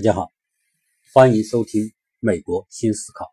[0.00, 0.32] 大家好，
[1.12, 1.82] 欢迎收听
[2.20, 3.26] 《美国新思考》。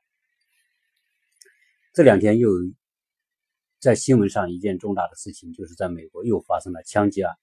[1.94, 2.58] 这两天又有
[3.80, 7.34] 在新闻上一件重大的事情，就是在美国又发生了枪击案。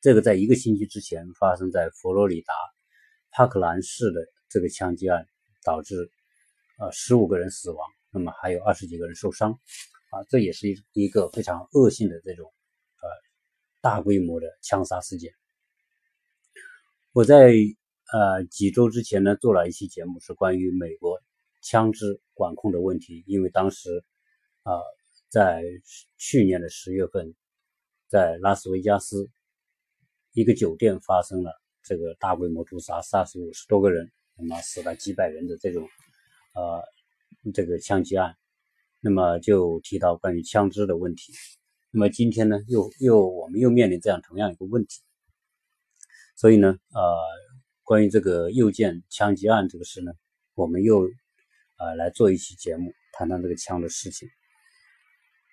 [0.00, 2.54] 这个在一个星期之前发生在佛罗里达
[3.32, 5.26] 帕克兰市的这个枪击案，
[5.62, 6.10] 导致
[6.78, 13.08] 呃十五个人死亡，那么还有二十几个人受伤啊，这也是一一个非常恶性的这种呃
[13.82, 15.34] 大规模的枪杀事件。
[17.12, 17.52] 我在。
[18.12, 21.20] 呃，几周之前呢，做了一期节目，是关于美国
[21.60, 23.24] 枪支管控的问题。
[23.26, 24.04] 因为当时，
[24.62, 24.78] 啊，
[25.28, 25.64] 在
[26.16, 27.34] 去年的十月份，
[28.06, 29.28] 在拉斯维加斯
[30.34, 35.88] 一个酒店发生了这个大规模屠杀，杀死五十多个人，那么死了几百人的这种，
[36.54, 36.84] 呃，
[37.52, 38.36] 这个枪击案。
[39.00, 41.32] 那么就提到关于枪支的问题。
[41.90, 45.02] 那么今天呢，又又我们又面临这样同样一个问题。
[46.36, 47.45] 所以呢，呃。
[47.86, 50.10] 关于这个右键枪击案这个事呢，
[50.56, 51.08] 我们又
[51.76, 54.28] 啊来做一期节目，谈谈这个枪的事情。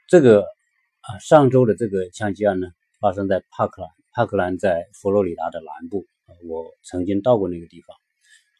[0.07, 6.07] 这个啊上周的这个枪击案呢，发生在帕克兰，帕克兰在佛罗里达的南部。
[6.49, 7.95] 我曾经到过那个地方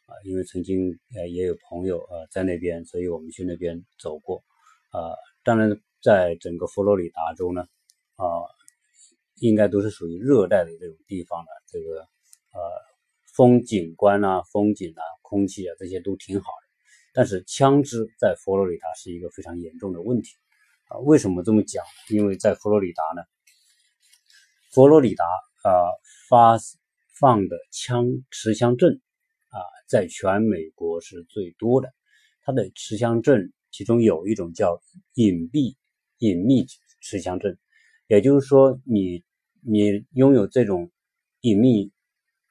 [0.06, 4.44] 啊，因为曾经呃也有朋友呃在那边，所以我们去那边走过
[4.90, 5.18] 啊。
[5.42, 7.62] 当然，在整个佛罗里达州呢
[8.14, 8.46] 啊，
[9.40, 12.02] 应该都是属于热带的这种地方的这个
[12.52, 12.83] 呃。
[13.36, 16.68] 风景观啊，风景啊，空气啊，这些都挺好的。
[17.12, 20.36] 但是枪支在佛罗里达是一个非常严重的问题
[20.86, 20.98] 啊。
[20.98, 21.84] 为什么这么讲？
[22.10, 23.22] 因为在佛罗里达呢，
[24.72, 25.24] 佛罗里达
[25.64, 25.70] 啊
[26.28, 26.58] 发
[27.18, 29.00] 放的枪持枪证
[29.48, 31.92] 啊，在全美国是最多的。
[32.42, 34.80] 它的持枪证其中有一种叫
[35.14, 35.74] 隐蔽
[36.18, 36.66] 隐秘
[37.00, 37.56] 持枪证，
[38.06, 39.24] 也就是说，你
[39.60, 40.92] 你拥有这种
[41.40, 41.90] 隐秘。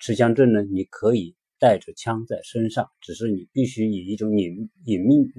[0.06, 0.62] 持枪证呢？
[0.64, 5.32] 你可以带着枪在身上，只是你必须以一种隐隐秘、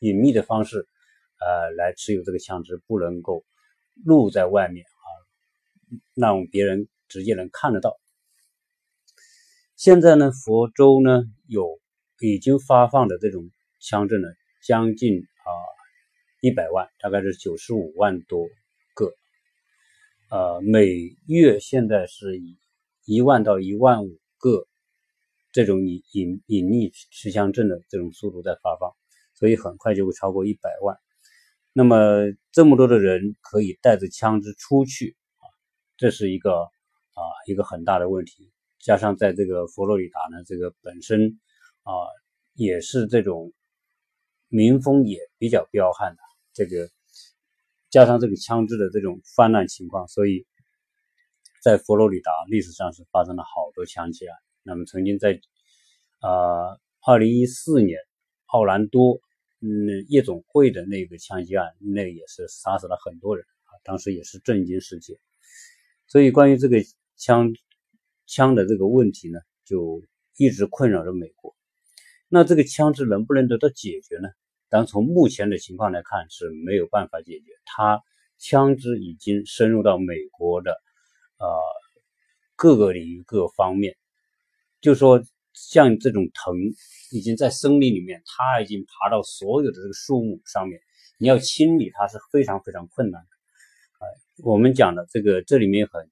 [0.00, 0.86] 隐秘的方式，
[1.40, 3.46] 呃，来持有这个枪支，不能够
[4.04, 5.08] 露在外面啊，
[6.12, 7.98] 让别人直接能看得到。
[9.74, 11.80] 现在呢，佛州呢有
[12.20, 13.50] 已经发放的这种
[13.80, 14.28] 枪证呢，
[14.62, 15.48] 将近啊
[16.42, 18.46] 一百万，大概是九十五万多
[18.92, 19.14] 个，
[20.30, 20.90] 呃，每
[21.26, 22.58] 月现在是以。
[23.04, 24.66] 一万到一万五个
[25.52, 28.94] 这种隐隐隐匿持枪证的这种速度在发放，
[29.34, 30.96] 所以很快就会超过一百万。
[31.72, 31.96] 那么
[32.52, 35.44] 这么多的人可以带着枪支出去啊，
[35.96, 38.52] 这是一个啊一个很大的问题。
[38.78, 41.40] 加上在这个佛罗里达呢，这个本身
[41.82, 41.92] 啊
[42.54, 43.52] 也是这种
[44.48, 46.22] 民风也比较彪悍的，
[46.52, 46.88] 这个
[47.88, 50.46] 加上这个枪支的这种泛滥情况，所以。
[51.62, 54.36] 在佛罗里达历史上是发生了好多枪击案。
[54.62, 55.40] 那么曾经在
[56.20, 57.98] 啊，二零一四年
[58.46, 59.20] 奥兰多
[59.60, 65.18] 嗯夜总会的那个枪击案，那也是杀死了很多人啊，当时也是震惊世界。
[66.06, 66.78] 所以关于这个
[67.16, 67.54] 枪
[68.26, 70.02] 枪的这个问题呢，就
[70.36, 71.54] 一直困扰着美国。
[72.28, 74.28] 那这个枪支能不能得到解决呢？
[74.68, 77.46] 当从目前的情况来看是没有办法解决。
[77.64, 78.02] 它
[78.38, 80.80] 枪支已经深入到美国的。
[81.40, 81.58] 呃，
[82.54, 83.96] 各个领域各方面，
[84.82, 85.24] 就说
[85.54, 86.54] 像这种藤，
[87.10, 90.78] 已经在森林里面，它已经爬到所有的这个树木上面，
[91.18, 93.28] 你要清理它是非常非常困难的。
[93.98, 94.02] 啊，
[94.44, 96.06] 我们讲的这个这里面很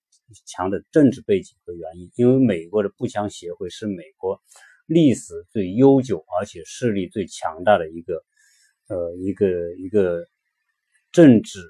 [0.46, 4.42] 强的政治背景和原因，因为美国的步枪协会是美国
[4.86, 8.24] 历史最悠久而且势力最强大的一个
[8.88, 10.26] 呃一个一个
[11.12, 11.60] 政治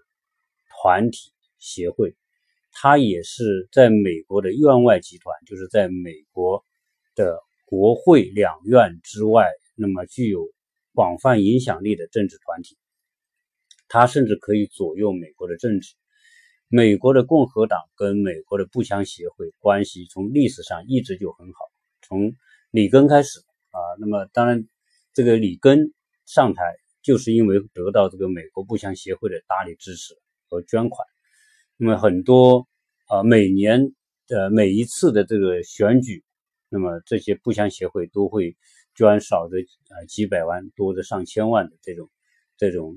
[0.71, 2.15] 团体协会。
[2.81, 6.65] 他也是在美国的院外集团，就是在美国
[7.17, 10.49] 的国会两院之外，那么具有
[10.95, 12.79] 广泛影响力的政治团体。
[13.89, 15.97] 他甚至可以左右美国的政治。
[16.69, 21.59] 美国的共和党跟美国的步枪协会关系从历史上一直就很好，
[22.03, 22.33] 从
[22.71, 23.81] 里根开始啊。
[23.99, 24.69] 那么当然，
[25.15, 25.93] 这个里根
[26.27, 26.63] 上台
[27.03, 30.15] 就是因为得到这个美国步枪协会的大力支持
[30.49, 31.05] 和捐款。
[31.81, 32.69] 那么很多
[33.09, 33.93] 啊，每年
[34.27, 36.23] 的每一次的这个选举，
[36.69, 38.57] 那么这些步枪协会都会
[38.95, 39.59] 捐少的
[39.89, 42.09] 啊几百万，多的上千万的这种
[42.57, 42.95] 这种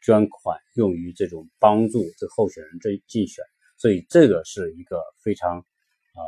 [0.00, 3.42] 捐款，用于这种帮助这候选人这竞选，
[3.76, 6.20] 所以这个是一个非常啊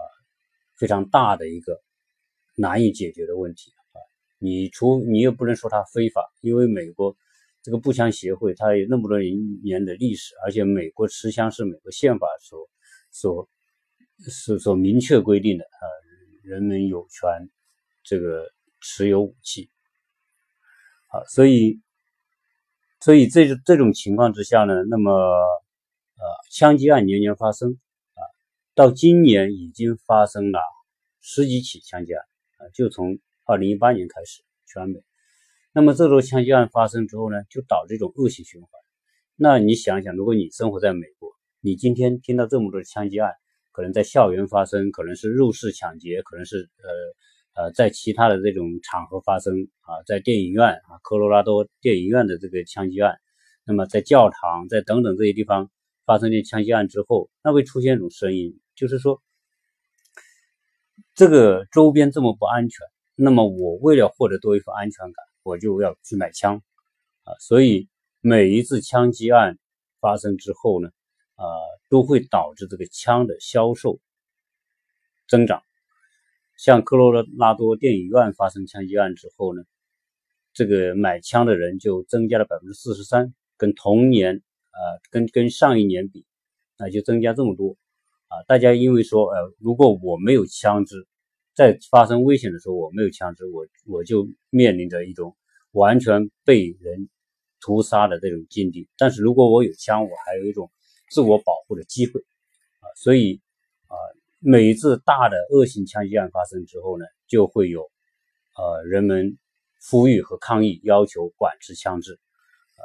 [0.76, 1.80] 非常大的一个
[2.56, 4.00] 难以解决的问题啊。
[4.38, 7.16] 你除你又不能说它非法，因为美国。
[7.62, 9.18] 这个步枪协会，它有那么多
[9.64, 12.70] 年的历史，而且美国持枪是美国宪法所
[13.18, 13.48] 所
[14.30, 15.84] 所所明确规定的啊，
[16.42, 17.48] 人们有权
[18.04, 18.46] 这个
[18.80, 19.70] 持有武器。
[21.08, 21.80] 啊，所以，
[23.00, 27.78] 所以这这种情况之下呢，那么呃，枪击案年年发生
[28.14, 28.20] 啊，
[28.74, 30.60] 到今年已经发生了
[31.20, 32.22] 十几起枪击案
[32.58, 35.00] 啊，就从二零一八年开始全美。
[35.72, 38.70] 那么这种枪击案发生之后呢，就导致一种恶性循环。
[39.36, 43.32] 那你想想，如果你生活在美国，你今天听到这么多枪击案，
[43.72, 46.68] 可能在校园发生，可能是入室抢劫，可能是
[47.54, 53.18] 呃呃在其他的这种场合发生啊，在电影院啊，科罗拉多电影院的这个枪击案，
[53.64, 55.70] 那么在教堂，在等等这些地方
[56.04, 59.20] 发生的枪击案之后，那会出现一种声音，就是说
[61.14, 62.86] 这个周边这么不安全，
[63.16, 66.62] 那么我为了获得多一份安全感，我就要去买枪
[67.24, 67.88] 啊，所以
[68.20, 69.58] 每一次枪击案
[70.00, 70.90] 发生之后呢。
[71.36, 71.44] 啊，
[71.90, 74.00] 都会导致这个枪的销售
[75.28, 75.62] 增长。
[76.56, 79.62] 像科罗拉多电影院发生枪击案之后呢，
[80.54, 84.80] 这个买枪的人就增加了百分之四十三，跟同年啊，
[85.10, 86.24] 跟跟上一年比，
[86.78, 87.76] 那就增加这么多
[88.28, 88.40] 啊。
[88.48, 91.06] 大家因为说，呃，如果我没有枪支，
[91.54, 95.36] 在发生危险的时候我没有枪支，我我就面临着一种
[95.72, 97.10] 完全被人
[97.60, 98.88] 屠杀的这种境地。
[98.96, 100.70] 但是如果我有枪，我还有一种。
[101.08, 102.20] 自我保护的机会
[102.80, 103.40] 啊，所以
[103.86, 103.94] 啊，
[104.40, 107.82] 每一次大的恶性枪击案发生之后呢，就会有
[108.56, 109.38] 呃人们
[109.88, 112.14] 呼吁和抗议，要求管制枪支
[112.74, 112.82] 啊。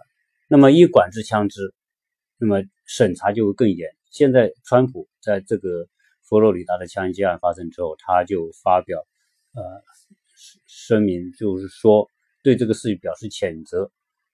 [0.47, 1.73] 那么一管制枪支，
[2.37, 3.89] 那么审查就会更严。
[4.11, 5.87] 现在川普在这个
[6.21, 8.99] 佛罗里达的枪击案发生之后，他就发表
[9.53, 9.61] 呃
[10.67, 12.07] 声明，就是说
[12.43, 13.91] 对这个事情表示谴责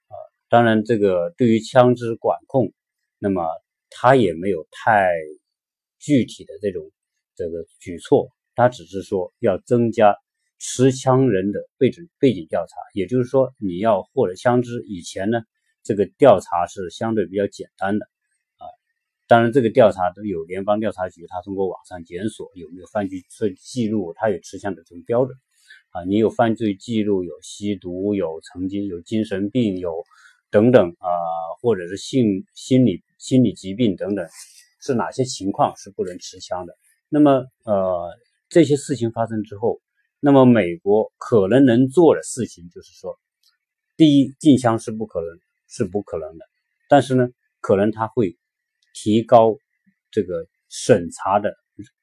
[0.07, 0.15] 啊。
[0.49, 2.73] 当然，这个对于枪支管控，
[3.17, 3.43] 那么。
[3.89, 5.09] 他也没有太
[5.99, 6.91] 具体的这种
[7.35, 10.15] 这个举措，他只是说要增加
[10.59, 15.41] 持枪人的背景背景调查，也就是说你要获得枪支以前呢，
[15.83, 18.05] 这个调查是相对比较简单的
[18.57, 18.65] 啊。
[19.27, 23.23] 当然，这个调查都有联邦调查局，他通过网上检索有没有犯罪
[23.59, 25.37] 记录，他有持枪的这种标准
[25.91, 26.03] 啊。
[26.05, 30.03] 你有犯罪记录，有吸毒，有曾经有精神病，有
[30.49, 31.09] 等等啊，
[31.61, 33.03] 或者是性心理。
[33.17, 34.27] 心理疾病等等，
[34.81, 36.77] 是哪些情况是不能持枪的？
[37.09, 38.17] 那么，呃，
[38.49, 39.81] 这些事情发生之后，
[40.19, 43.19] 那么美国可能能做的事情就是说，
[43.95, 46.45] 第一，禁枪是不可能，是不可能的。
[46.89, 47.27] 但是呢，
[47.59, 48.37] 可能他会
[48.93, 49.57] 提高
[50.11, 51.55] 这个审查的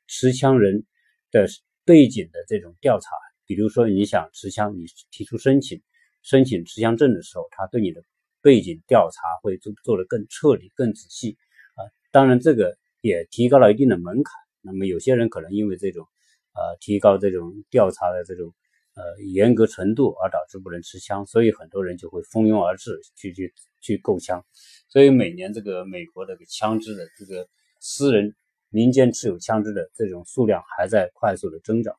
[0.07, 0.85] 持枪人
[1.31, 1.47] 的
[1.85, 3.09] 背景的这种调查。
[3.47, 5.83] 比如说，你想持枪，你提出申请
[6.23, 8.03] 申请持枪证的时候，他对你的。
[8.45, 11.39] 背景调查会做做得更彻底、更仔细
[11.77, 11.81] 啊！
[12.13, 14.35] 当然，这个也提高了一定的门槛。
[14.61, 16.07] 那么，有些人可能因为这种
[16.53, 18.53] 呃提高这种调查的这种
[18.97, 24.45] 呃严格程度而导致不能持枪，所以很多人就会蜂拥而至去去去购枪。
[24.91, 27.49] 所以每年这个美国这个枪支的这个
[27.81, 28.37] 私人
[28.69, 31.97] 民间持有枪支的这种数量还在快速的增长。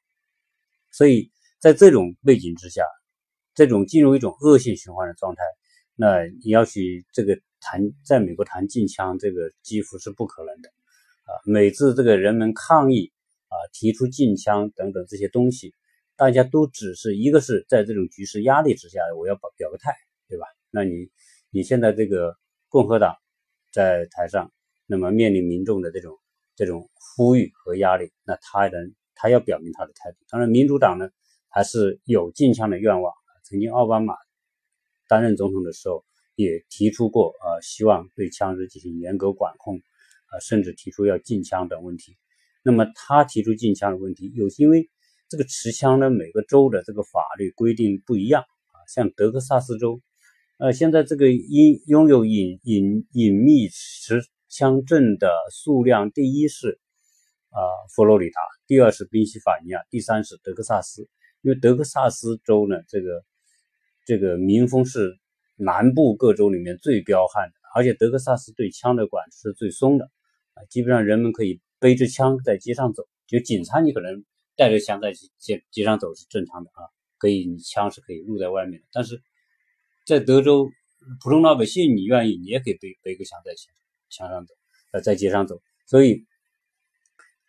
[0.91, 2.83] 所以在这种背景之下，
[3.55, 5.41] 这种进入一种恶性循环的状态。
[5.97, 10.67] 那你要去这个谈，在美国谈禁枪，这个几乎是不可能的
[11.23, 11.31] 啊！
[11.45, 13.13] 每次这个人们抗议
[13.47, 15.73] 啊，提出禁枪等等这些东西，
[16.17, 19.93] 大家都只是一个是在这种局势压力之下，我要表表个态，
[20.27, 20.45] 对吧？
[20.69, 21.09] 那你
[21.49, 22.35] 你现在这个
[22.67, 23.15] 共和党
[23.71, 24.51] 在台上，
[24.85, 26.17] 那么面临民众的这种
[26.57, 30.17] 这种呼吁和压力，那他能他要表明他的态度。
[30.29, 31.09] 当然，民主党呢
[31.47, 33.13] 还是有禁枪的愿望，
[33.45, 34.13] 曾经奥巴马。
[35.07, 36.03] 担任总统的时候，
[36.35, 42.17] 也提出过呃，希望对枪支进行严格管控，啊，甚至提出要禁枪等问题。
[42.61, 44.89] 那么他提出禁枪的问题，有因为
[45.29, 48.77] 这个持枪呢，每个州的这个法律规定不一样啊。
[48.93, 50.01] 像德克萨斯州，
[50.57, 56.79] 呃，现在这个因拥有隐隐隐秘持枪证的数量，第一是
[57.49, 57.61] 啊
[57.95, 61.07] 佛罗里达，第二是宾夕法尼亚，第三是德克萨斯。
[61.41, 63.23] 因为德克萨斯州呢，这个。
[64.05, 65.17] 这个民风是
[65.55, 70.05] 南部各州里面最彪悍的，而且德克萨斯对枪的管制是最松的
[70.53, 74.23] 啊，基本上人们可以背着枪在街上走，就警察你可能
[74.55, 76.85] 带着枪在街街上走是正常的啊，
[77.17, 79.19] 可以你枪是可以露在外面的，但是
[80.05, 80.69] 在德州
[81.23, 83.51] 普通老百姓你愿意你也可以背背个枪在
[84.09, 84.53] 枪上走，
[84.91, 86.25] 呃在街上走，所以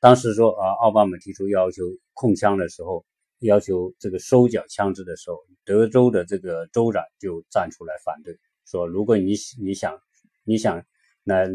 [0.01, 1.83] 当时说啊奥巴马提出要求
[2.15, 3.05] 控枪的时候。
[3.41, 10.01] 要求这个收缴枪支的时候，德州的这个州长就站出来反对，说如果你你想
[10.45, 10.85] 你想
[11.25, 11.47] 来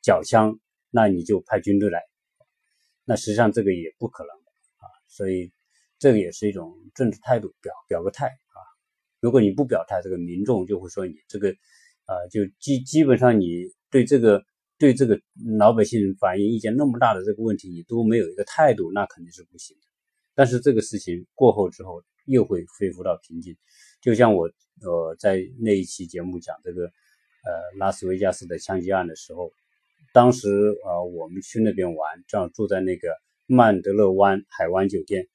[0.00, 0.58] 缴枪，
[0.90, 2.00] 那你就派军队来。
[3.04, 5.52] 那实际上这个也不可能啊，所以
[5.98, 8.58] 这个也是一种政治态度，表表个态啊。
[9.20, 11.50] 如果你不表态，这个民众就会说你这个
[12.04, 14.42] 啊，就基基本上你对这个
[14.78, 15.20] 对这个
[15.58, 19.93] 老百姓反映意见那么大的这个问题，你都没有一个态度，那肯定是不行的。
[20.34, 23.56] 但是这个事情过后之后，又会恢复到平静。
[24.00, 24.50] 就像我
[24.82, 29.52] 呃在那一期节目讲这个呃拉斯维加斯的枪击案的时候，
[30.12, 30.48] 当时
[30.84, 33.08] 啊我们去那边玩，正好住在那个
[33.46, 35.28] 曼德勒湾海湾酒店，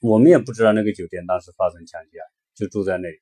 [0.00, 2.26] 我们也不知道那个酒店当时发生枪击案。
[2.56, 3.18] 就住在那里，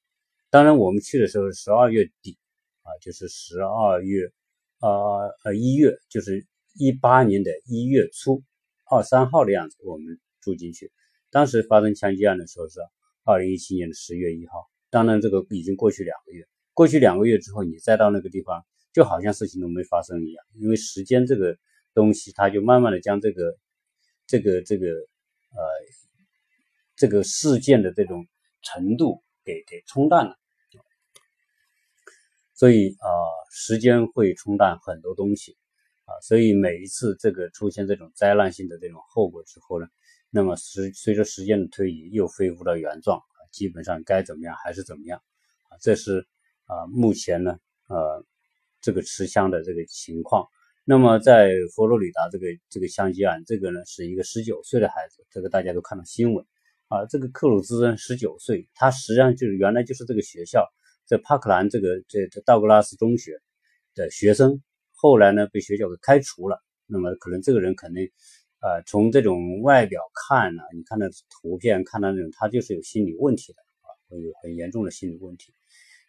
[0.48, 2.38] 当然我们去的时候是十二月底，
[2.82, 4.30] 啊，就是十二月，
[4.78, 8.44] 呃呃一月，就是一八年的一月初，
[8.88, 10.92] 二三号的样子，我们住进去。
[11.30, 12.78] 当时发生枪击案的时候是
[13.24, 21.56] 二零一七年的十月一号，当然这个已经过去两个月，过去两个月之后，你再到那个地方，就好像事情都没发生一样，因为时间这个
[21.94, 23.56] 东西，它就慢慢的将这个
[24.26, 25.58] 这个这个呃
[26.94, 28.26] 这个事件的这种
[28.62, 29.24] 程度。
[29.46, 30.34] 给给冲淡了，
[32.54, 33.12] 所以啊，
[33.52, 35.54] 时间会冲淡很多东西
[36.06, 39.86] 啊，所以每一次这个出现这种灾难性的这种后果之后呢，
[40.36, 43.22] 那么随随着时间的推移，又恢复到原状，
[43.52, 45.22] 基本上该怎么样还是怎么样
[45.70, 46.26] 啊，这是
[46.64, 47.56] 啊目前呢
[47.88, 48.26] 呃
[48.80, 50.44] 这个持枪的这个情况。
[50.84, 56.44] 那么在佛罗里达这个这个枪击案，这个呢是一个十九岁的孩子，这个大家都看到新闻。
[56.88, 60.68] 啊，这个克鲁兹呢，十九岁，他实际上就是原来就是这个学校，
[61.06, 63.40] 在帕克兰这个这这道格拉斯中学
[63.94, 64.60] 的学生，
[64.94, 66.60] 后来呢被学校给开除了。
[66.86, 68.10] 那么可能这个人肯定，
[68.64, 75.52] 呃，从这种外表看呢，你看那图片看到那种，他就是有心理问题的啊，有很严重的心理问题。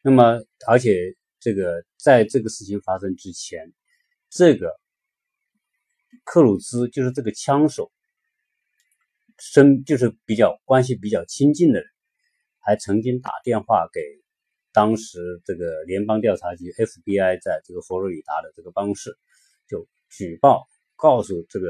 [0.01, 3.73] 那么而且这个在这个事情发生之前，
[4.29, 4.71] 这个
[6.23, 7.91] 克鲁兹就是这个枪手。
[9.37, 11.89] 身就是比较关系比较亲近的人，
[12.59, 13.99] 还曾经打电话给
[14.71, 19.17] 当时这个联邦调查局 FBI 在这个佛罗里达的这个办公室，
[19.67, 21.67] 就举报告诉这个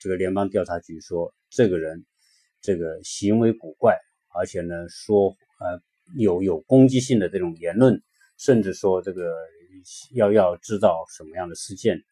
[0.00, 2.04] 这个联邦调查局说，这个人
[2.60, 3.96] 这个行为古怪，
[4.34, 5.28] 而且呢说
[5.60, 5.80] 呃
[6.16, 8.02] 有有攻击性的这种言论，
[8.38, 9.32] 甚至说这个
[10.14, 12.02] 要要制造什么样的事件，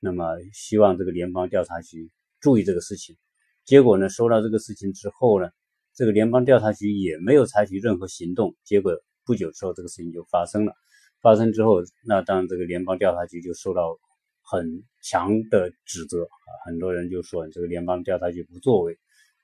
[0.00, 2.10] 那么希望这个联邦调查局
[2.40, 3.16] 注意这个事情。
[3.64, 4.10] 结果呢？
[4.10, 5.48] 收到这个事情之后呢，
[5.94, 8.54] 这个联邦调查局也没有采取任何行动。
[8.62, 10.74] 结果不久之后，这个事情就发生了。
[11.22, 13.98] 发生之后，那当这个联邦调查局就受到
[14.44, 16.48] 很强的指责啊！
[16.64, 18.92] 很多人就说这个联邦调查局不作为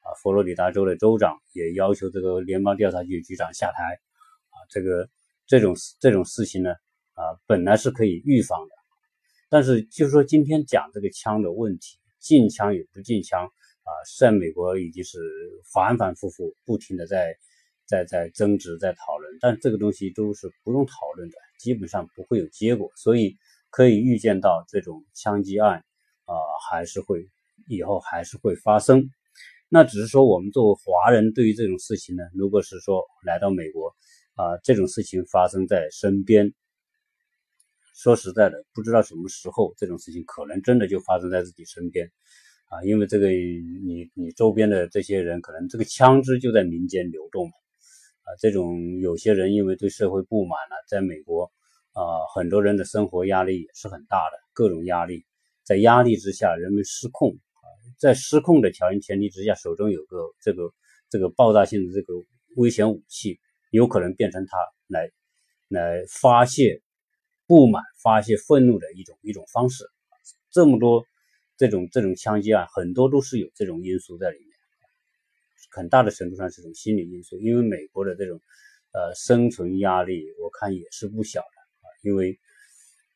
[0.03, 0.15] 啊！
[0.23, 3.83] 佛罗里达州的州长也要求这个联邦调查局局长下台
[4.51, 4.57] 啊！
[4.69, 5.09] 这个
[5.47, 6.71] 这种这种事情呢
[7.15, 8.75] 啊，本来是可以预防的，
[9.49, 13.51] 但是就是说今天讲这个枪的问题，禁枪与不禁枪。
[13.83, 13.91] 啊，
[14.21, 15.19] 在美国已经是
[15.73, 17.35] 反反复复、不停的在
[17.87, 23.37] 在在争执、在讨论，但这个东西都是不用讨论的，基本上不会有结果，所以
[23.71, 25.85] 可以预见到这种枪击案
[26.27, 26.35] 啊，
[26.69, 27.29] 还是会
[27.67, 29.09] 以后还是会发生。
[29.69, 33.95] 那只是说，我们作为华人，对于这种事情呢，如果是说来到美国
[34.35, 36.53] 啊，这种事情发生在身边，
[37.95, 42.11] 说实在的，不知道什么时候这种事情可能真的就发生在自己身边。
[42.67, 47.53] 啊，因为这个你你周边的这些人，可能这个枪支就在民间流动嘛。
[48.23, 51.51] 啊，这种有些人因为对社会不满了，在美国
[51.93, 55.25] 啊，很多人的生活压力也是很大的，各种压力，
[55.65, 57.65] 在压力之下，人们失控啊，
[57.99, 60.73] 在失控的条件前提之下，手中有个这个
[61.09, 62.15] 这个爆炸性的这个
[62.57, 63.39] 危险武器，
[63.71, 64.57] 有可能变成他
[64.87, 65.11] 来
[65.69, 66.81] 来发泄
[67.47, 69.85] 不满、发泄愤怒的一种一种方式。
[70.51, 71.05] 这么多。
[71.57, 74.49] 这种这种枪击案很多都是有这种因素在里面，
[75.71, 77.39] 很大的程度上是种心理因素。
[77.39, 78.41] 因为美国的这种
[78.93, 81.60] 呃生存压力，我看也是不小的。
[82.03, 82.39] 因为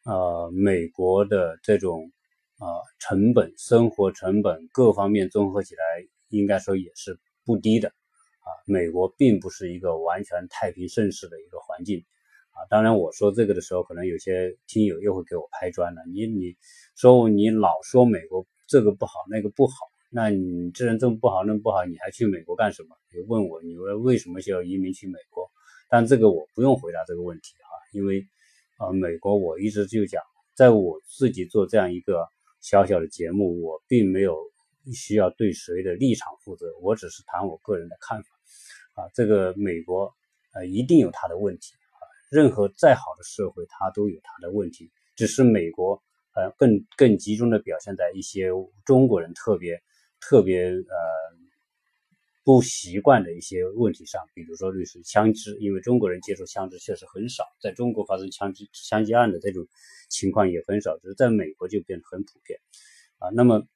[0.05, 2.11] 呃美国的这种
[2.59, 2.67] 啊
[2.99, 5.83] 成本、生活成本各方面综合起来，
[6.29, 8.49] 应该说也是不低的啊。
[8.67, 12.05] 美国并不是一个完全太平盛世的一个环境。
[12.51, 16.03] 啊，当然我说这个的时候，可能有些听友又会给我拍砖了。
[16.13, 16.55] 你你
[16.95, 19.75] 说你老说美国这个不好那个不好，
[20.09, 22.97] 那你这人这么不好那么不好，你还去美国干什么？
[23.13, 25.51] 你问我，你问为什么需要移民去美国？
[25.89, 28.25] 但这个我不用回答这个问题哈，因为
[28.77, 30.23] 啊，美国我一直就讲，
[30.55, 32.27] 在我自己做这样一个
[32.61, 34.37] 小小的节目，我并没有
[34.93, 38.29] 需要对谁的立场负责，我只是谈我个人的看法。
[38.95, 40.13] 啊，这个美国
[40.53, 41.75] 呃一定有它的问题。
[41.91, 41.97] 啊
[42.31, 44.91] 任何再好的社会，它都有它的问题。
[45.15, 46.03] 只是美国，
[46.35, 48.49] 呃，更更集中的表现在一些
[48.85, 49.81] 中国人特别
[50.21, 51.24] 特别呃
[52.45, 59.67] 不习惯的一些问题上，比如说类似枪支，因为中国人接触枪支确实很少，在中国发生枪支枪击案的这种
[60.11, 62.61] 情况也很少，只是在美国就变得很普遍
[63.19, 63.31] 啊。
[63.31, 63.67] 那么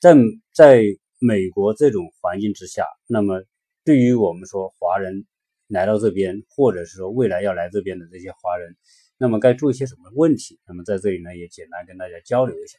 [0.00, 0.16] 在
[0.52, 0.82] 在
[1.20, 3.44] 美国这种环境之下，那么
[3.84, 5.24] 对于我们说华人
[5.68, 8.76] 来到这边，或者是说未来要来这边的这些华人，
[9.16, 10.58] 那么该注意些什么问题？
[10.66, 12.78] 那么在这里呢，也简单跟大家交流一下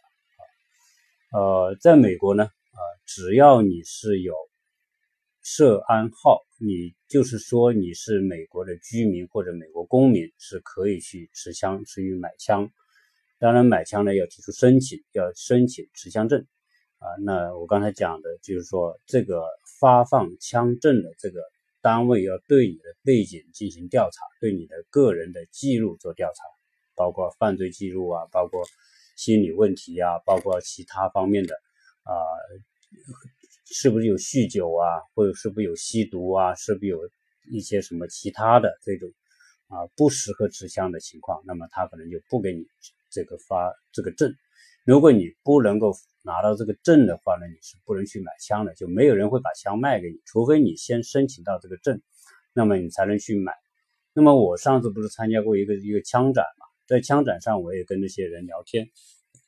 [1.31, 1.39] 啊。
[1.39, 4.35] 呃，在美国呢，啊，只要你是有
[5.47, 12.67] 涉安号，你就是说你是美国的居民或者美国公民，是可以去持枪、是去买枪。
[13.37, 16.47] 当然，买枪呢要提出申请，要申请持枪证
[16.97, 17.05] 啊。
[17.21, 19.45] 那我刚才讲的就是说，这个
[19.79, 21.41] 发放枪证的这个
[21.79, 26.43] 单位要对你的背景进行调查，对你的个人的记录做调查，
[26.95, 28.63] 包括犯罪记录啊，包括
[29.15, 31.53] 心理问题啊，包括其他方面的
[32.01, 32.11] 啊。
[33.77, 36.97] 是不是有酗酒啊，或者是不是有吸毒啊，是不是有
[37.51, 39.11] 一些什么其他的这种
[39.67, 42.65] 啊不适合持枪的情况，那么他可能就不给你
[43.11, 44.33] 这个发这个证。
[44.85, 52.01] 如果你不能够拿到这个证的话呢，你是不能去买枪的，就没有人会把枪卖给你，除非你先申请到这个证，
[52.53, 53.51] 那么你才能去买。
[54.13, 58.89] 那么我上次不是参加过一个一个枪展嘛，在枪展上我也跟那些人聊天，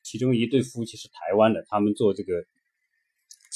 [0.04, 2.44] 其中一对夫妻是台湾的，他们做这个。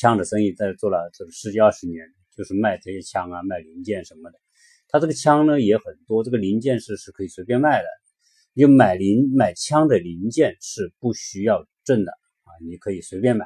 [0.02, 2.04] 枪的生意在做了这个十几二十年，
[2.36, 4.40] 就是卖这些枪啊，卖零件什么的。
[4.88, 7.88] 他这个枪呢也很多，这个零件是是可以随便卖的。
[8.56, 13.46] 就买零买枪的零件是不需要证的啊，你可以随便买，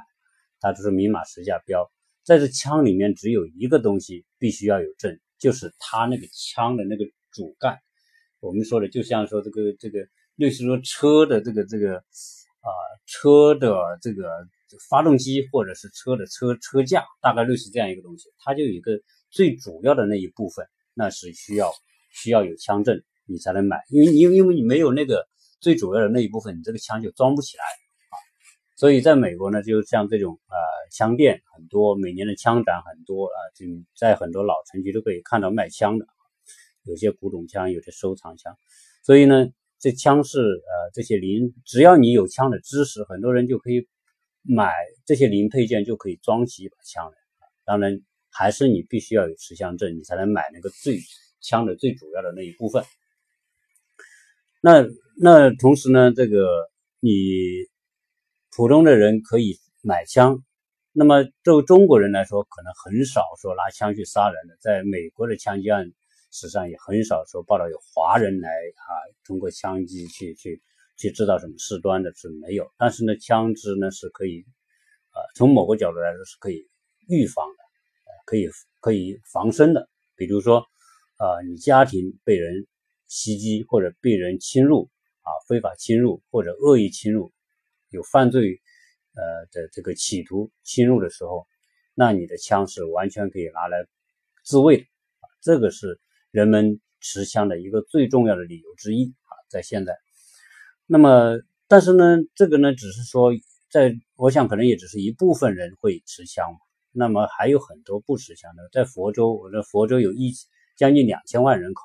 [0.61, 1.91] 它就是明码实价标。
[2.23, 7.77] 在这枪里面只有一个东西必须要有证，就是它那个枪的那个主干。
[8.39, 10.07] 我们说的就像说这个这个
[10.37, 12.69] 类似说车的这个这个啊
[13.05, 14.23] 车的这个。
[14.67, 18.99] 就发动机或者是车的车车架，大概类似这样一个东西，它就有一个
[19.29, 21.71] 最主要的那一部分，那是需要
[22.11, 25.27] 需要有枪证你才能买，因为因为因为你没有那个
[25.59, 28.15] 最主要的那一部分，你这个枪就装不起来啊。
[28.75, 30.55] 所以在美国呢，就像这种呃
[30.91, 36.07] 枪店很多，每年的枪展很多啊，就在很多老城区都可以看到卖枪的，
[36.83, 38.57] 有些古董枪，有些收藏枪，
[39.03, 39.47] 所以呢，
[39.79, 43.87] 这枪是呃这些零，只要你有枪的知识，很多人就可以。
[44.47, 44.71] 买
[45.05, 47.17] 这些零配件就可以装起一把枪来，
[47.65, 50.99] 当然还是你必须要有持枪证，你才能买那个最
[51.41, 52.83] 枪的最主要的那一部分。
[54.61, 54.85] 那
[55.19, 56.47] 那同时呢，这个
[56.99, 57.11] 你
[58.55, 60.43] 普通的人可以买枪，
[60.91, 64.57] 那么作为中国人来说，可能很少说拿枪去杀人的。
[64.61, 65.91] 在美国的枪击案
[66.31, 68.89] 史上也很少说报道有华人来啊
[69.25, 70.61] 通过枪击去去。
[70.97, 74.45] 去知道什么事端的是没有，但是呢，枪支呢是可以，
[75.13, 76.69] 呃，从某个角度来说是可以
[77.07, 77.63] 预防的，
[78.25, 78.47] 可以
[78.79, 79.89] 可以防身的。
[80.15, 80.65] 比如说，
[81.19, 82.65] 呃，你家庭被人
[83.07, 84.89] 袭击或者被人侵入
[85.21, 87.33] 啊，非法侵入或者恶意侵入，
[87.89, 88.61] 有犯罪
[89.15, 91.45] 呃的这个企图侵入的时候，
[91.93, 93.85] 那你的枪是完全可以拿来
[94.43, 95.99] 自卫的啊，这个是
[96.31, 99.93] 人们持枪的一个最重要的理由之一啊，在现在。
[100.87, 103.31] 那么，但是呢，这个呢，只是说，
[103.71, 106.45] 在我想可能也只是一部分人会持枪，
[106.91, 108.69] 那么还有很多不持枪的。
[108.71, 110.31] 在佛州，我的佛州有一
[110.77, 111.81] 将近两千万人口，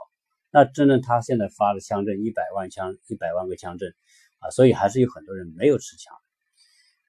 [0.51, 3.91] 那真的他现在发了枪证一百万枪，一百万个枪证
[4.39, 6.15] 啊，所以还是有很多人没有持枪。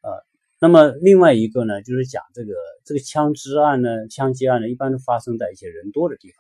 [0.02, 0.24] 呃，
[0.62, 2.54] 那么另外一个呢，就是讲这个
[2.86, 6.38] 这个枪支案呢，枪击案呢，一般都发生在一些人多的地方，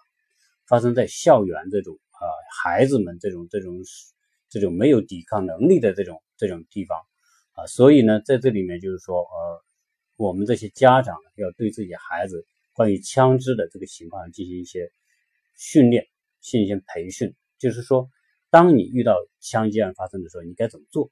[0.65, 2.23] 发生在校园这种啊，
[2.63, 3.83] 孩子们这种这种。
[4.51, 6.99] 这种没有抵抗能力的这种这种地方
[7.53, 9.63] 啊，所以呢，在这里面就是说，呃，
[10.17, 14.91] 我们这些家长要对自己孩子关于枪支的这个情况进行一些
[15.55, 16.05] 训练，
[16.41, 17.33] 进行培训。
[17.57, 18.09] 就是说，
[18.49, 21.09] 当你遇到枪击案发生的时候，你该怎么做？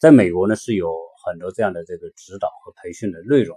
[0.00, 0.92] 在美国呢，是有
[1.24, 3.56] 很多这样的这个指导和培训的内容。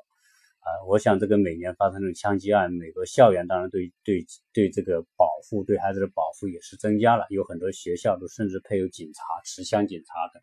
[0.59, 7.27] 啊，我想这个每年发生的枪击案，美国校园当然对对对这个保保护，对孩子的保护也是增加了。
[7.29, 10.41] 有很多学校都甚至配有警察、持枪警察的。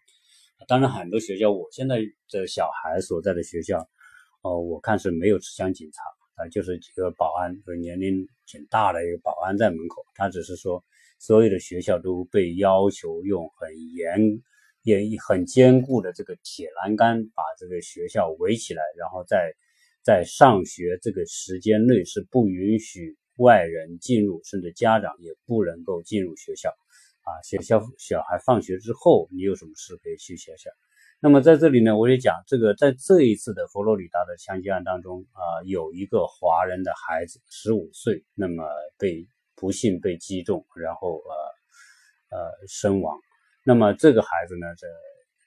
[0.69, 1.99] 当然，很多学校，我现在
[2.31, 3.89] 的小孩所在的学校，
[4.43, 6.03] 哦，我看是没有持枪警察
[6.37, 10.05] 啊，就是几个保安，就年龄挺大的一个保安在门口。
[10.15, 10.85] 他只是说，
[11.19, 14.41] 所有的学校都被要求用很严、
[14.85, 19.53] 严很坚固的这个铁栏杆把这个学校围起来，然后在。
[20.07, 26.71] 在上学这个时间内是不允许外人进入，甚至家长也不能够进入学校。
[27.23, 30.71] 啊，学校小孩放学之后，你有什么事可以去学校。
[31.21, 38.69] 那么在这里呢，我也讲这个，在这一次的佛罗里达的枪击案当中啊，有一个华人的孩子，十五岁，那么
[38.99, 41.23] 被不幸被击中，然后
[42.31, 43.19] 呃呃身亡。
[43.65, 44.87] 那么这个孩子呢，这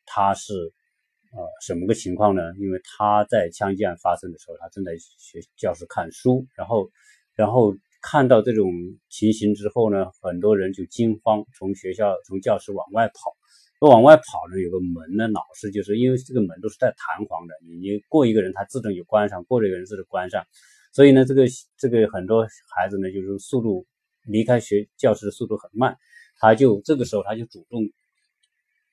[0.07, 2.41] 他是呃什么个情况呢？
[2.57, 6.89] 因为他在枪击案发生的时候，他正在学教室看书，然后
[7.37, 8.69] 然后看到这种
[9.09, 13.37] 情形之后呢，很多人就惊慌，从学校从教室往外跑。
[13.79, 20.43] 往外跑呢，有个门呢，老是就是因为这个门都是带弹簧的，你你过一个人，它自动就关上；过一个人自动关上。
[20.91, 21.45] 所以呢，这个
[21.77, 23.85] 这个很多孩子呢，就是速度
[24.23, 25.95] 离开学教室的速度很慢，
[26.39, 27.83] 他就这个时候他就主动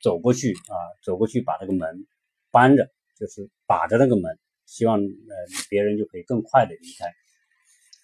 [0.03, 2.07] 走过去啊，走过去把这个门
[2.51, 2.87] 扳着，
[3.19, 5.35] 就是把着那个门，希望呃
[5.71, 7.07] 别人就可以更快的离开。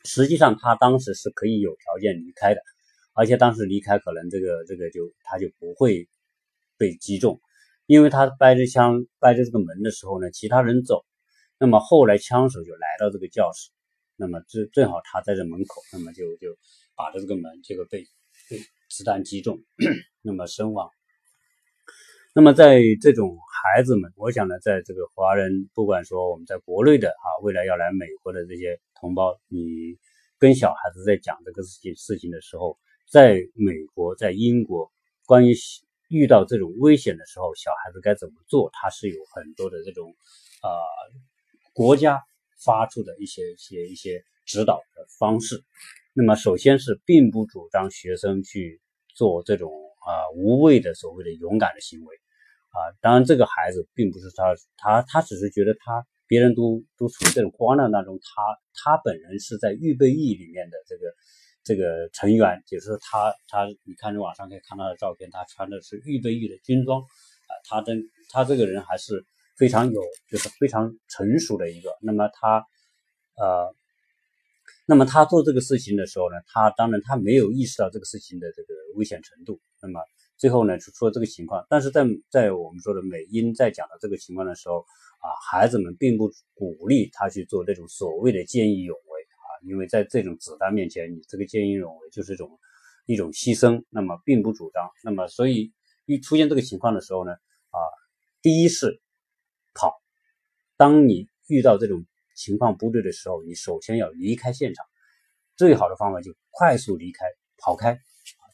[0.05, 2.61] 实际上他当时是可以有条件离开的，
[3.15, 6.09] 而且当时离开可能这个这个就他就不会。
[6.81, 7.39] 被击中，
[7.85, 11.05] 因为他掰着枪掰着这个门的时候呢，其他人走，
[11.59, 13.69] 那么后来枪手就来到这个教室，
[14.17, 16.57] 那么正正好他在这门口，那么就就
[16.97, 18.07] 把着这个门，结果被
[18.49, 18.59] 被
[18.89, 19.63] 子弹击中，
[20.23, 20.89] 那么身亡。
[22.35, 29.97] 那么在这种孩子们，我想呢，在这个华人，不管说我们在国内的啊，未来要来美国的这些同胞，你
[30.39, 32.79] 跟小孩子在讲这个事情事情的时候，
[33.11, 34.91] 在美国，在英国，
[35.27, 35.55] 关于。
[36.11, 38.69] 遇到这种危险的时候，小孩子该怎么做？
[38.73, 40.13] 他是有很多的这种，
[40.61, 40.69] 呃，
[41.73, 42.21] 国家
[42.65, 45.63] 发出的一些一些一些指导的方式。
[46.13, 48.81] 那么，首先是并不主张学生去
[49.15, 52.17] 做这种啊无谓的所谓的勇敢的行为
[52.71, 52.93] 啊。
[53.01, 58.43] 当然，这个孩子并不是他他他只是觉得他别人都都处于这种慌乱当中，他
[58.75, 61.13] 他本人是在预备役里面的这个。
[61.63, 67.93] 这个成员就是他，他你看，网上可以看到的照片，他穿的是预备役的军装，啊，他的
[68.31, 69.23] 他这个人还是
[69.59, 71.95] 非常有，就是非常成熟的一个。
[72.01, 72.65] 那么他，
[73.37, 73.77] 呃，
[74.91, 79.61] 那么他做这个事情的时候呢，他当然他没有意识到这个事情的这个危险程度。
[79.81, 80.01] 那么
[80.37, 81.65] 最后呢，就出了这个情况。
[81.71, 84.79] 但是在在我们说的美英在讲到这个情况的时候，
[85.21, 89.47] 啊，孩子们并不鼓励他去做这种所谓的见义勇为啊。
[89.63, 92.59] 因为在这种子弹面前，你这个见义勇为就是一种
[93.07, 94.91] 一种牺牲，那么并不主张。
[95.05, 95.73] 那么，所以
[96.05, 97.79] 一出现这个情况的时候呢，啊，
[98.43, 99.01] 第一是
[99.73, 99.93] 跑。
[100.77, 102.05] 当你遇到这种
[102.41, 104.87] 情况不对的时候，你首先要离开现场。
[105.57, 107.27] 最好的方法就快速离开，
[107.59, 108.01] 跑开。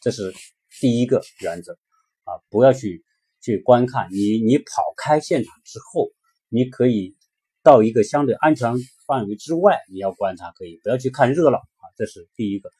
[0.01, 0.35] 这是
[0.81, 1.79] 第一个原则
[2.25, 3.05] 啊，不要去
[3.41, 4.09] 去观看。
[4.11, 6.11] 你你跑开现场之后，
[6.49, 7.15] 你可以
[7.63, 8.75] 到一个相对安全。
[9.07, 12.73] 范围之外，你要观察可以，不要去看热闹啊，这是第一个。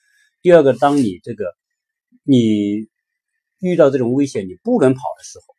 [0.43, 1.55] 第二个，当你这个
[2.25, 2.89] 你
[3.61, 5.55] 遇到这种危险，你不能跑的时候，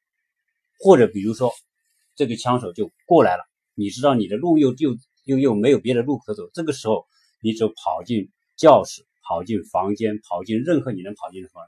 [0.77, 1.53] 或者比如说
[2.17, 7.05] 这个枪手就过来了，你知道你的路又又又又没有别的路可走，这个时候
[7.41, 11.61] 你就跑进教室，跑进房间，跑进任何你能跑进的方，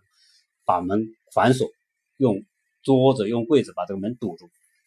[0.66, 1.68] 把门反锁，
[2.16, 2.46] 用
[2.84, 4.46] 桌子、用柜子把这个门堵住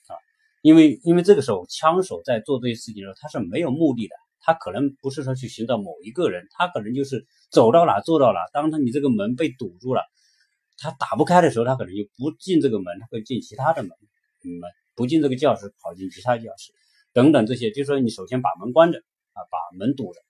[0.08, 0.16] 啊。
[0.62, 8.38] 因为，因为这个时候枪手在做这些事情的时候，他是没有目的的，他可能不是说去寻找某一个人，他可能就是走到哪做到哪。
[8.52, 10.02] 当他你这个门被堵住了，
[10.78, 13.90] 他打不开的时候，他可能就不进这个门，他会进其他的门，
[14.60, 16.72] 门不进这个教室，跑进其他教室，
[17.12, 17.70] 等等这些。
[17.70, 18.98] 就是说，你首先把门关着
[19.32, 20.20] 啊，把门堵着。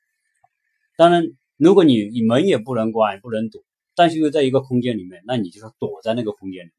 [0.97, 1.25] 当然，
[1.57, 3.65] 如果你你门也不能关，不能堵，
[3.95, 6.77] 但是又在一个空间里面，那你就说躲在那个空间里面。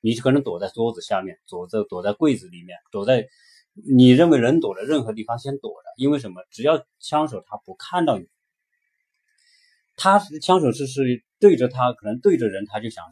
[0.00, 3.26] 你就可能躲在桌子下面，躲在躲在柜子里面，躲在
[3.74, 6.42] 你认为能躲的任何地方先躲着，因为什么？
[6.50, 8.26] 只要枪手他不看到你，
[9.96, 13.04] 他枪手是是对着他，可能对着人他就想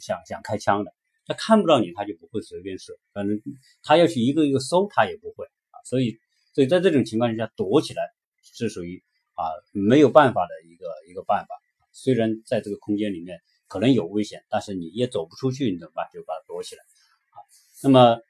[0.00, 0.94] 想想开枪的，
[1.26, 2.96] 他看不到你，他就不会随便射。
[3.12, 3.42] 反正
[3.82, 5.76] 他要去一个一个搜，他也不会啊。
[5.84, 6.16] 所以，
[6.54, 8.02] 所以在这种情况下躲起来
[8.42, 9.02] 是属于
[9.34, 11.54] 啊没有办法的一个一个办法。
[11.92, 13.40] 虽然在这个空间里面。
[13.68, 16.06] 可能有危险，但是你也走不出去，你怎么办？
[16.14, 16.82] 就把它躲起来。
[17.32, 17.42] 啊，
[17.82, 18.20] 那么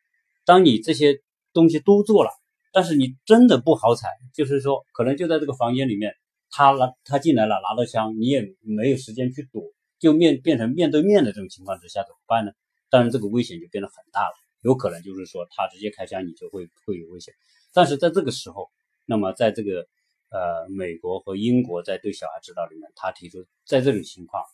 [0.47, 1.21] 当你这些
[1.53, 2.31] 东西都做了，
[2.73, 6.15] 但是你真的不好踩，就是说可能就在这个房间里面，
[6.51, 9.63] 他拿他进来了，拿到枪，你也没有时间去躲，
[9.99, 12.53] 就面变成面对面的这种情况之下怎么办呢？
[12.91, 17.35] 当然这个危险就变得很大了，有可能就是说他直接开枪，你就会会有危险。
[17.73, 18.71] 但是在这个时候，
[19.05, 19.87] 那么在这个
[20.31, 24.45] 呃美国和英国在对小孩指导里面，他提出在这种情况。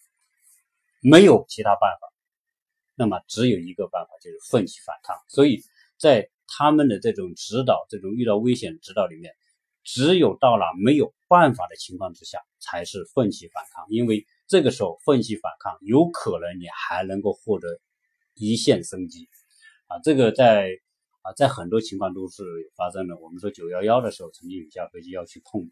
[1.05, 2.13] 没有其他办法，
[2.95, 5.17] 那么只有一个办法，就是奋起反抗。
[5.27, 5.61] 所以
[5.99, 9.35] 在他们的这种指导、这种遇到危险指导里面，
[9.83, 13.85] 只有到了没有办法的情况之下，才是奋起反抗。
[13.89, 17.81] 因为这个时候奋起反抗，有可能你还能够获得
[18.35, 19.29] 一线生机
[19.87, 19.99] 啊！
[20.03, 20.69] 这个在
[21.23, 22.43] 啊，在很多情况都是
[22.77, 23.17] 发生的。
[23.19, 25.71] 我们说九幺幺的时候，曾经有架飞机要去碰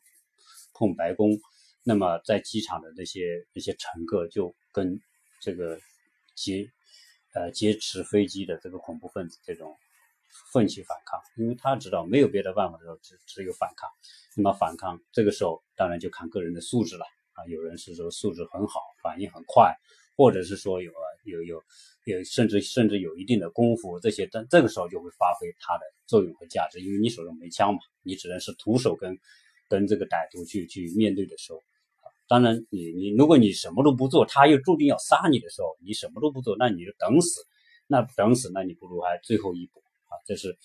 [0.75, 1.39] 碰白宫，
[1.83, 5.01] 那么在机场的那些那些乘客就跟
[5.41, 5.79] 这个
[6.37, 6.71] 劫
[7.35, 9.77] 呃劫持飞机的这个恐怖分子这种
[10.53, 13.91] 奋起反抗，因为他知道没有别的办法的时候，只只有反抗。
[14.37, 19.75] 那么反抗这个时候当然就看个人的素质了啊，有人是说素质很好，反应很快，
[20.17, 20.93] 或者是说有
[21.25, 21.63] 有有。
[22.07, 29.17] 有甚至甚至有一定的功夫，这些但这个时候就会发挥它的作用和价值，因为你手中没枪嘛，你只能是徒手跟
[29.69, 31.63] 跟这个歹徒去去面对的时候，
[32.27, 37.43] 当然你你如果你什么都不做，他又注定要杀你的时候，你什么都不做，那你就等死，
[37.87, 40.17] 那等死，那你不如还最后一步啊！
[40.27, 40.57] 这是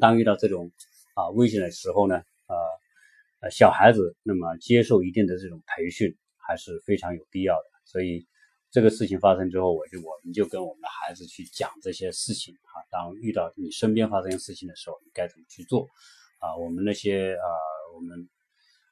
[0.00, 0.70] 当遇到这种
[1.14, 2.56] 啊危险的时候呢，呃
[3.40, 8.26] 呃小孩子那么接受一定的这种培训还是非常有必要的，所以。
[8.76, 12.84] 这个事情发生之后，我就我们就跟我们的孩子去讲这些事情啊。
[12.90, 15.88] 当遇到你身边发生事情的时候，你该怎么去做
[16.40, 16.54] 啊？
[16.58, 17.48] 我们那些啊，
[17.94, 18.28] 我们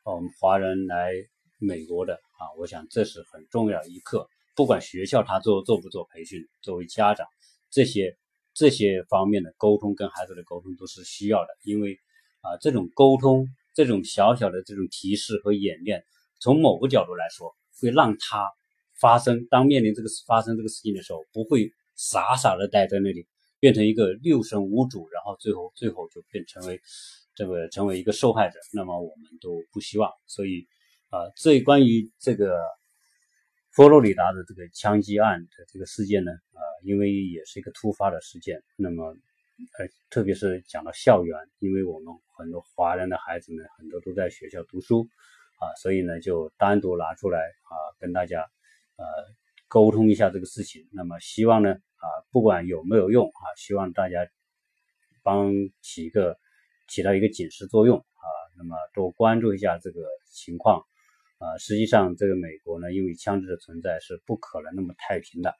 [0.05, 1.13] 我们华人来
[1.59, 4.27] 美国的啊，我想这是很重要一课。
[4.57, 7.27] 不管学校他做做不做培训，作为家长，
[7.69, 8.17] 这些
[8.55, 11.99] 这些方面的沟通跟孩子的沟通都是需要的，因为
[12.41, 16.07] 啊，这种沟通，这种小小的这种提示和演练，
[16.41, 18.51] 从某个角度来说，会让他。
[19.01, 23.27] 发生当面临这个发生这个事情的时候，不会傻傻的待在那里，
[23.59, 26.81] 变成一个六神无主，然后最后最后就变成为
[27.35, 28.59] 这个成为一个受害者。
[28.73, 30.11] 那么我们都不希望。
[30.27, 30.67] 所以
[31.11, 32.57] 啊，这关于这个
[33.73, 39.05] 佛罗里达的这个枪击案的这个事件呢，啊，因为也是一个突发的事件，那么
[39.79, 45.09] 呃，特别是讲到校园，因为我们很多华人的孩子们很多都在学校读书
[45.59, 48.49] 啊，所以呢就单独拿出来啊跟大家。
[48.97, 49.05] 呃，
[49.69, 54.27] 沟通一下这个事情，那么希望呢，啊，不管有没有用啊，希望大家
[55.23, 56.39] 帮起一个
[56.87, 58.27] 起到一个警示作用啊，
[58.57, 60.85] 那么多关注一下这个情况
[61.39, 61.59] 啊。
[61.59, 65.51] 实际上，这个美国呢，因为枪支的存在是不可能那么太平的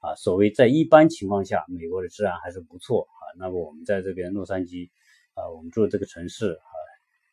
[0.00, 0.14] 啊。
[0.16, 3.22] 所谓在一般情况下，美国的治安还是不错啊。
[3.38, 4.90] 那么我们在这边洛杉矶
[5.34, 6.72] 啊，我们住的这个城市啊，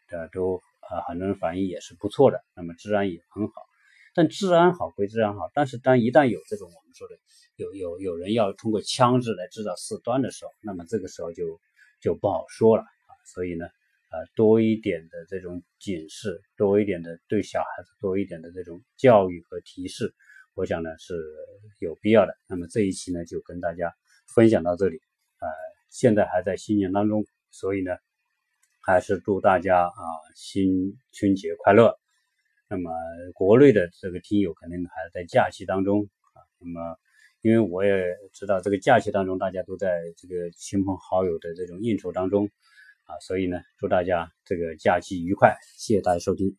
[0.08, 3.69] 的都啊，很多人反映也是不错的，那么治安也很好。
[4.16, 7.16] 但治安好归治安好，但是当一旦有这种我们说的
[7.56, 11.60] 有有有人要通过枪支来制造事端的时候，那么这个时候就
[12.02, 13.12] 就不好说了啊。
[13.26, 13.66] 所以呢，
[14.12, 20.14] 呃，多一点的这种警示，多一点的对小孩子多一点的这种教育和提示，
[20.56, 21.14] 我想呢是
[21.80, 22.34] 有必要的。
[22.48, 23.94] 那么这一期呢就跟大家
[24.34, 24.98] 分享到这里，
[25.40, 25.48] 呃，
[25.90, 27.92] 现在还在新年当中，所以呢
[28.82, 29.92] 还是祝大家啊
[30.36, 31.99] 新春节快乐。
[32.70, 32.92] 那么
[33.34, 36.98] 国内的这个听友肯定还在假期当中啊，那么
[37.42, 42.50] 因为我也知道这个假期当中大家都在这个亲朋好友的这种应酬当中
[43.06, 46.56] 啊，所以呢，祝大家这个假期愉快，谢谢大家收听。